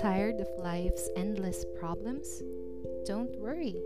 [0.00, 2.42] Tired of life's endless problems?
[3.06, 3.76] Don't worry.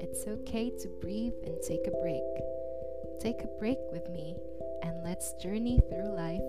[0.00, 2.22] It's okay to breathe and take a break.
[3.20, 4.36] Take a break with me
[4.82, 6.40] and let's journey through life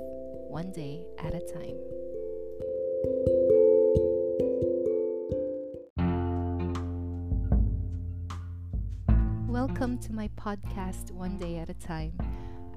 [0.47, 1.75] one day at a time.
[9.49, 12.13] Welcome to my podcast, One Day at a Time.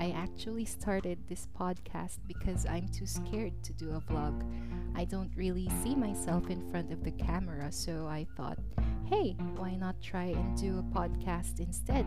[0.01, 4.43] I actually started this podcast because I'm too scared to do a vlog.
[4.99, 8.59] I don't really see myself in front of the camera, so I thought,
[9.05, 12.05] hey, why not try and do a podcast instead?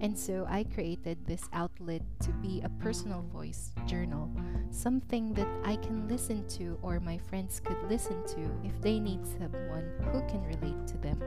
[0.00, 4.28] And so I created this outlet to be a personal voice journal,
[4.72, 9.24] something that I can listen to or my friends could listen to if they need
[9.24, 11.22] someone who can relate to them.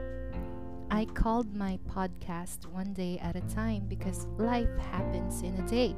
[0.90, 5.96] I called my podcast One Day at a Time because life happens in a day.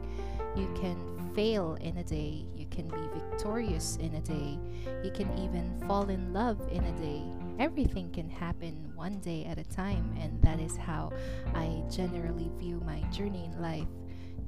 [0.56, 0.96] You can
[1.34, 4.58] fail in a day, you can be victorious in a day,
[5.02, 7.22] you can even fall in love in a day.
[7.58, 11.12] Everything can happen one day at a time, and that is how
[11.54, 13.88] I generally view my journey in life,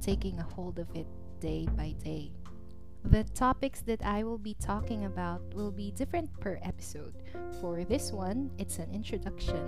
[0.01, 1.07] taking a hold of it
[1.39, 2.31] day by day.
[3.05, 7.13] The topics that I will be talking about will be different per episode.
[7.61, 9.63] For this one, it's an introduction.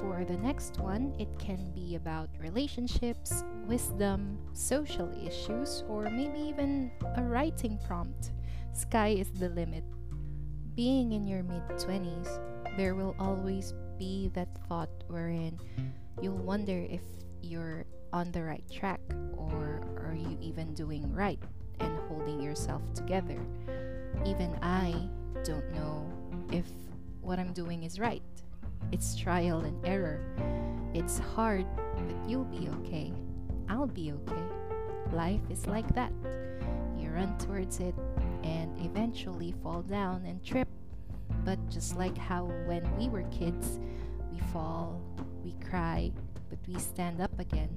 [0.00, 6.90] For the next one, it can be about relationships, wisdom, social issues, or maybe even
[7.16, 8.32] a writing prompt.
[8.72, 9.84] Sky is the limit.
[10.74, 12.40] Being in your mid 20s,
[12.76, 15.60] there will always be that thought wherein
[16.20, 17.02] you'll wonder if
[17.42, 19.00] you're on the right track
[19.36, 21.38] or are you even doing right
[21.80, 23.38] and holding yourself together.
[24.24, 24.94] Even I
[25.44, 26.10] don't know
[26.50, 26.66] if
[27.20, 28.22] what I'm doing is right.
[28.90, 30.20] It's trial and error.
[30.94, 33.12] It's hard, but you'll be okay.
[33.68, 34.42] I'll be okay.
[35.12, 36.12] Life is like that.
[36.98, 37.94] You run towards it
[38.42, 40.68] and eventually fall down and trip.
[41.44, 43.80] But just like how when we were kids,
[44.30, 45.00] we fall,
[45.42, 46.12] we cry,
[46.50, 47.70] but we stand up again.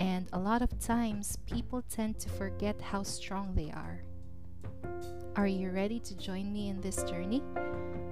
[0.00, 4.02] And a lot of times, people tend to forget how strong they are.
[5.36, 7.42] Are you ready to join me in this journey?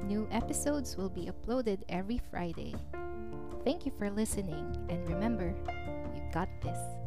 [0.05, 2.75] New episodes will be uploaded every Friday.
[3.65, 5.55] Thank you for listening, and remember,
[6.15, 7.04] you got this.